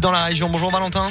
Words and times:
dans 0.00 0.10
la 0.10 0.24
région. 0.24 0.48
Bonjour 0.48 0.70
Valentin. 0.70 1.10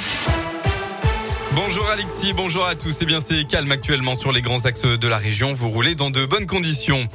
Bonjour 1.56 1.84
Alexis, 1.90 2.32
bonjour 2.32 2.64
à 2.64 2.76
tous. 2.76 2.98
Eh 3.00 3.06
bien, 3.06 3.18
c'est 3.20 3.44
calme 3.44 3.72
actuellement 3.72 4.14
sur 4.14 4.30
les 4.30 4.40
grands 4.40 4.66
axes 4.66 4.84
de 4.84 5.08
la 5.08 5.18
région. 5.18 5.52
Vous 5.52 5.68
roulez 5.68 5.96
dans 5.96 6.10
de 6.10 6.24
bonnes 6.24 6.46
conditions. 6.46 7.08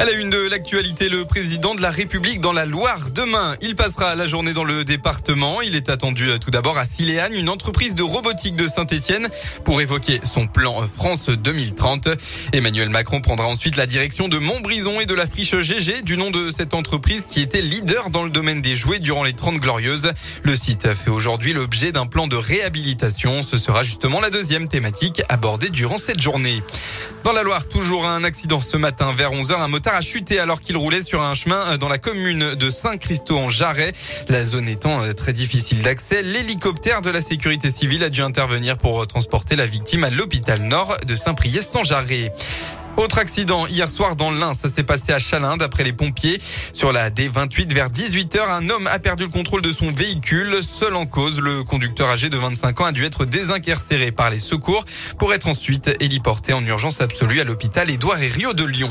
À 0.00 0.04
la 0.04 0.12
une 0.12 0.30
de 0.30 0.46
l'actualité, 0.48 1.08
le 1.08 1.24
président 1.24 1.74
de 1.74 1.80
la 1.80 1.90
République 1.90 2.40
dans 2.40 2.52
la 2.52 2.66
Loire 2.66 3.10
demain. 3.12 3.56
Il 3.60 3.74
passera 3.74 4.14
la 4.14 4.28
journée 4.28 4.52
dans 4.52 4.62
le 4.62 4.84
département. 4.84 5.60
Il 5.60 5.74
est 5.74 5.88
attendu 5.88 6.28
euh, 6.28 6.38
tout 6.38 6.50
d'abord 6.50 6.78
à 6.78 6.84
Siléane, 6.84 7.34
une 7.34 7.48
entreprise 7.48 7.96
de 7.96 8.04
robotique 8.04 8.54
de 8.54 8.68
Saint-Etienne, 8.68 9.26
pour 9.64 9.80
évoquer 9.80 10.20
son 10.22 10.46
plan 10.46 10.86
France 10.86 11.30
2030. 11.30 12.10
Emmanuel 12.52 12.90
Macron 12.90 13.20
prendra 13.20 13.46
ensuite 13.46 13.74
la 13.76 13.86
direction 13.86 14.28
de 14.28 14.38
Montbrison 14.38 15.00
et 15.00 15.06
de 15.06 15.14
la 15.14 15.26
friche 15.26 15.56
GG, 15.56 16.02
du 16.02 16.16
nom 16.16 16.30
de 16.30 16.52
cette 16.52 16.74
entreprise 16.74 17.24
qui 17.26 17.40
était 17.40 17.62
leader 17.62 18.10
dans 18.10 18.22
le 18.22 18.30
domaine 18.30 18.60
des 18.60 18.76
jouets 18.76 19.00
durant 19.00 19.24
les 19.24 19.32
30 19.32 19.56
glorieuses. 19.56 20.12
Le 20.44 20.54
site 20.54 20.94
fait 20.94 21.10
aujourd'hui 21.10 21.54
l'objet 21.54 21.90
d'un 21.90 22.06
plan 22.06 22.28
de 22.28 22.36
réhabilitation. 22.36 23.42
Ce 23.42 23.58
sera 23.58 23.77
justement 23.82 24.20
la 24.20 24.30
deuxième 24.30 24.68
thématique 24.68 25.22
abordée 25.28 25.68
durant 25.68 25.98
cette 25.98 26.20
journée. 26.20 26.62
Dans 27.24 27.32
la 27.32 27.42
Loire, 27.42 27.66
toujours 27.66 28.06
un 28.06 28.24
accident 28.24 28.60
ce 28.60 28.76
matin 28.76 29.12
vers 29.16 29.32
11h. 29.32 29.60
Un 29.60 29.68
motard 29.68 29.94
a 29.96 30.00
chuté 30.00 30.38
alors 30.38 30.60
qu'il 30.60 30.76
roulait 30.76 31.02
sur 31.02 31.22
un 31.22 31.34
chemin 31.34 31.76
dans 31.76 31.88
la 31.88 31.98
commune 31.98 32.54
de 32.54 32.70
Saint-Christo 32.70 33.36
en 33.36 33.50
Jarret. 33.50 33.92
La 34.28 34.44
zone 34.44 34.68
étant 34.68 35.02
euh, 35.02 35.12
très 35.12 35.32
difficile 35.32 35.82
d'accès, 35.82 36.22
l'hélicoptère 36.22 37.02
de 37.02 37.10
la 37.10 37.20
sécurité 37.20 37.70
civile 37.70 38.04
a 38.04 38.08
dû 38.08 38.22
intervenir 38.22 38.78
pour 38.78 39.06
transporter 39.06 39.56
la 39.56 39.66
victime 39.66 40.04
à 40.04 40.10
l'hôpital 40.10 40.60
nord 40.62 40.96
de 41.06 41.14
Saint-Priest 41.14 41.76
en 41.76 41.84
Jarret. 41.84 42.32
Autre 42.98 43.18
accident 43.18 43.68
hier 43.68 43.88
soir 43.88 44.16
dans 44.16 44.32
l'Ain, 44.32 44.54
ça 44.54 44.68
s'est 44.68 44.82
passé 44.82 45.12
à 45.12 45.20
Chalin 45.20 45.56
d'après 45.56 45.84
les 45.84 45.92
pompiers. 45.92 46.36
Sur 46.72 46.90
la 46.90 47.10
D28 47.10 47.72
vers 47.72 47.90
18h, 47.90 48.40
un 48.50 48.68
homme 48.70 48.88
a 48.88 48.98
perdu 48.98 49.22
le 49.22 49.28
contrôle 49.28 49.62
de 49.62 49.70
son 49.70 49.92
véhicule. 49.92 50.56
Seul 50.68 50.96
en 50.96 51.06
cause, 51.06 51.38
le 51.38 51.62
conducteur 51.62 52.10
âgé 52.10 52.28
de 52.28 52.36
25 52.36 52.80
ans 52.80 52.86
a 52.86 52.92
dû 52.92 53.04
être 53.04 53.24
désincarcéré 53.24 54.10
par 54.10 54.30
les 54.30 54.40
secours 54.40 54.84
pour 55.16 55.32
être 55.32 55.46
ensuite 55.46 55.96
héliporté 56.00 56.52
en 56.52 56.64
urgence 56.66 57.00
absolue 57.00 57.40
à 57.40 57.44
l'hôpital 57.44 57.88
Édouard 57.88 58.20
et 58.20 58.26
Rio 58.26 58.52
de 58.52 58.64
Lyon. 58.64 58.90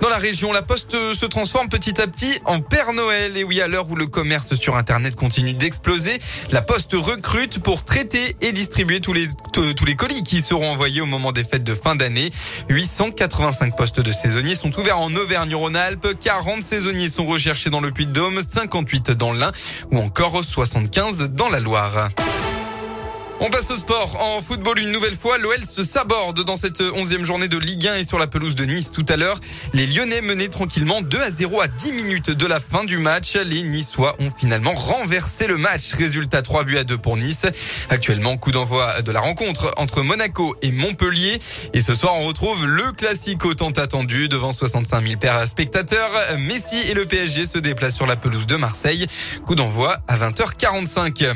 Dans 0.00 0.08
la 0.08 0.16
région, 0.16 0.52
la 0.52 0.62
Poste 0.62 0.92
se 1.14 1.26
transforme 1.26 1.68
petit 1.68 2.00
à 2.00 2.06
petit 2.06 2.38
en 2.44 2.60
Père 2.60 2.92
Noël. 2.92 3.36
Et 3.36 3.44
oui, 3.44 3.60
à 3.60 3.68
l'heure 3.68 3.88
où 3.88 3.96
le 3.96 4.06
commerce 4.06 4.54
sur 4.54 4.76
Internet 4.76 5.16
continue 5.16 5.54
d'exploser, 5.54 6.18
la 6.50 6.62
Poste 6.62 6.92
recrute 6.92 7.60
pour 7.60 7.84
traiter 7.84 8.36
et 8.40 8.52
distribuer 8.52 9.00
tous 9.00 9.12
les, 9.12 9.28
tous 9.52 9.84
les 9.84 9.96
colis 9.96 10.22
qui 10.22 10.40
seront 10.42 10.70
envoyés 10.70 11.00
au 11.00 11.06
moment 11.06 11.32
des 11.32 11.44
fêtes 11.44 11.64
de 11.64 11.74
fin 11.74 11.96
d'année. 11.96 12.30
885 12.68 13.76
postes 13.76 14.00
de 14.00 14.12
saisonniers 14.12 14.56
sont 14.56 14.78
ouverts 14.78 14.98
en 14.98 15.14
Auvergne-Rhône-Alpes. 15.14 16.18
40 16.22 16.62
saisonniers 16.62 17.08
sont 17.08 17.26
recherchés 17.26 17.70
dans 17.70 17.80
le 17.80 17.90
Puy-de-Dôme, 17.90 18.40
58 18.42 19.12
dans 19.12 19.32
l'Ain 19.32 19.52
ou 19.90 19.98
encore 19.98 20.44
75 20.44 21.30
dans 21.30 21.48
la 21.48 21.60
Loire. 21.60 22.10
On 23.40 23.50
passe 23.50 23.70
au 23.70 23.76
sport. 23.76 24.16
En 24.20 24.40
football, 24.40 24.78
une 24.78 24.92
nouvelle 24.92 25.16
fois, 25.16 25.38
l'OL 25.38 25.58
se 25.68 25.82
saborde 25.82 26.44
dans 26.44 26.56
cette 26.56 26.80
onzième 26.80 27.24
journée 27.24 27.48
de 27.48 27.58
Ligue 27.58 27.88
1 27.88 27.96
et 27.96 28.04
sur 28.04 28.18
la 28.18 28.26
pelouse 28.26 28.54
de 28.54 28.64
Nice 28.64 28.90
tout 28.92 29.04
à 29.08 29.16
l'heure. 29.16 29.38
Les 29.74 29.86
Lyonnais 29.86 30.20
menaient 30.20 30.48
tranquillement 30.48 31.02
2 31.02 31.20
à 31.20 31.30
0 31.30 31.60
à 31.60 31.66
10 31.68 31.92
minutes 31.92 32.30
de 32.30 32.46
la 32.46 32.60
fin 32.60 32.84
du 32.84 32.96
match. 32.96 33.34
Les 33.36 33.62
Niçois 33.62 34.14
ont 34.20 34.30
finalement 34.30 34.74
renversé 34.74 35.46
le 35.46 35.58
match. 35.58 35.92
Résultat 35.92 36.42
3 36.42 36.64
buts 36.64 36.78
à 36.78 36.84
2 36.84 36.96
pour 36.96 37.16
Nice. 37.16 37.44
Actuellement, 37.90 38.36
coup 38.36 38.52
d'envoi 38.52 39.02
de 39.02 39.12
la 39.12 39.20
rencontre 39.20 39.74
entre 39.76 40.02
Monaco 40.02 40.56
et 40.62 40.70
Montpellier. 40.70 41.38
Et 41.74 41.82
ce 41.82 41.92
soir, 41.92 42.14
on 42.14 42.26
retrouve 42.26 42.66
le 42.66 42.92
classique 42.92 43.44
autant 43.44 43.70
attendu 43.70 44.28
devant 44.28 44.52
65 44.52 45.06
000 45.06 45.46
spectateurs. 45.46 46.12
Messi 46.38 46.78
et 46.88 46.94
le 46.94 47.04
PSG 47.04 47.46
se 47.46 47.58
déplacent 47.58 47.96
sur 47.96 48.06
la 48.06 48.16
pelouse 48.16 48.46
de 48.46 48.56
Marseille. 48.56 49.06
Coup 49.44 49.56
d'envoi 49.56 49.98
à 50.06 50.16
20h45. 50.16 51.34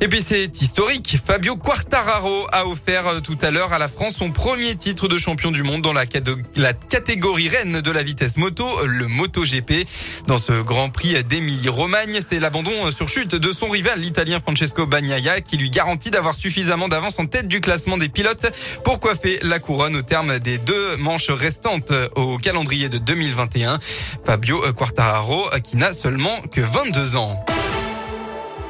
Et 0.00 0.08
puis 0.08 0.22
c'est 0.22 0.60
historique. 0.60 1.18
Fabio 1.24 1.56
Quartararo 1.56 2.46
a 2.52 2.66
offert 2.66 3.06
euh, 3.06 3.20
tout 3.20 3.38
à 3.40 3.50
l'heure 3.50 3.72
à 3.72 3.78
la 3.78 3.88
France 3.88 4.14
son 4.18 4.30
premier 4.30 4.74
titre 4.74 5.08
de 5.08 5.16
champion 5.18 5.50
du 5.50 5.62
monde 5.62 5.82
dans 5.82 5.92
la, 5.92 6.04
catégorie 6.06 7.48
reine 7.48 7.80
de 7.80 7.90
la 7.90 8.02
vitesse 8.02 8.36
moto, 8.36 8.66
le 8.86 9.06
MotoGP. 9.06 9.86
Dans 10.26 10.38
ce 10.38 10.52
Grand 10.62 10.90
Prix 10.90 11.22
d'Émilie-Romagne, 11.24 12.20
c'est 12.28 12.40
l'abandon 12.40 12.72
euh, 12.86 12.90
sur 12.90 13.08
chute 13.08 13.34
de 13.34 13.52
son 13.52 13.68
rival, 13.68 14.00
l'italien 14.00 14.40
Francesco 14.40 14.86
Bagnaia, 14.86 15.40
qui 15.40 15.56
lui 15.56 15.70
garantit 15.70 16.10
d'avoir 16.10 16.34
suffisamment 16.34 16.88
d'avance 16.88 17.18
en 17.18 17.26
tête 17.26 17.48
du 17.48 17.60
classement 17.60 17.96
des 17.96 18.08
pilotes 18.08 18.46
pour 18.84 19.00
coiffer 19.00 19.38
la 19.42 19.58
couronne 19.58 19.96
au 19.96 20.02
terme 20.02 20.38
des 20.38 20.58
deux 20.58 20.96
manches 20.96 21.30
restantes 21.30 21.92
euh, 21.92 22.08
au 22.16 22.36
calendrier 22.38 22.88
de 22.88 22.98
2021. 22.98 23.78
Fabio 24.24 24.60
Quartararo, 24.72 25.48
qui 25.62 25.76
n'a 25.76 25.92
seulement 25.92 26.40
que 26.50 26.60
22 26.60 27.16
ans. 27.16 27.44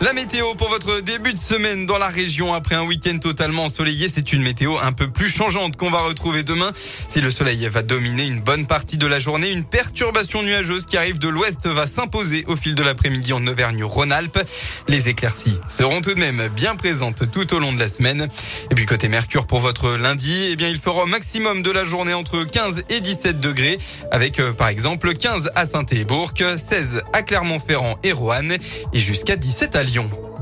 La 0.04 0.12
météo 0.12 0.54
pour 0.54 0.68
votre 0.68 1.00
début 1.00 1.32
de 1.32 1.38
semaine 1.38 1.86
dans 1.86 1.96
la 1.96 2.08
région 2.08 2.52
après 2.52 2.74
un 2.74 2.82
week-end 2.82 3.16
totalement 3.16 3.64
ensoleillé, 3.64 4.06
c'est 4.14 4.34
une 4.34 4.42
météo 4.42 4.76
un 4.82 4.92
peu 4.92 5.08
plus 5.08 5.30
changeante 5.30 5.76
qu'on 5.76 5.90
va 5.90 6.02
retrouver 6.02 6.42
demain. 6.42 6.72
Si 7.08 7.22
le 7.22 7.30
soleil 7.30 7.66
va 7.68 7.80
dominer 7.80 8.26
une 8.26 8.42
bonne 8.42 8.66
partie 8.66 8.98
de 8.98 9.06
la 9.06 9.18
journée, 9.18 9.50
une 9.50 9.64
perturbation 9.64 10.42
nuageuse 10.42 10.84
qui 10.84 10.98
arrive 10.98 11.18
de 11.18 11.28
l'ouest 11.28 11.66
va 11.68 11.86
s'imposer 11.86 12.44
au 12.48 12.54
fil 12.54 12.74
de 12.74 12.82
l'après-midi 12.82 13.32
en 13.32 13.46
Auvergne-Rhône-Alpes. 13.46 14.40
Les 14.88 15.08
éclaircies 15.08 15.58
seront 15.70 16.02
tout 16.02 16.12
de 16.12 16.20
même 16.20 16.48
bien 16.48 16.76
présentes 16.76 17.30
tout 17.30 17.54
au 17.54 17.58
long 17.58 17.72
de 17.72 17.80
la 17.80 17.88
semaine. 17.88 18.28
Et 18.70 18.74
puis 18.74 18.84
côté 18.84 19.08
Mercure 19.08 19.46
pour 19.46 19.60
votre 19.60 19.92
lundi, 19.92 20.48
eh 20.50 20.56
bien 20.56 20.68
il 20.68 20.78
fera 20.78 21.04
au 21.04 21.06
maximum 21.06 21.62
de 21.62 21.70
la 21.70 21.86
journée 21.86 22.12
entre 22.12 22.44
15 22.44 22.84
et 22.90 23.00
17 23.00 23.40
degrés 23.40 23.78
avec 24.10 24.38
euh, 24.38 24.52
par 24.52 24.68
exemple 24.68 25.14
15 25.14 25.52
à 25.54 25.64
Saint-Ébourg, 25.64 26.34
16 26.36 27.04
à 27.14 27.22
Clermont-Ferrand 27.22 27.96
et 28.02 28.12
Roanne 28.12 28.54
et 28.92 29.00
jusqu'à 29.00 29.36
17 29.36 29.76
à 29.76 29.82
Lyon. 29.94 30.33